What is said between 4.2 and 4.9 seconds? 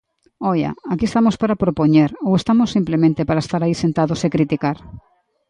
e criticar?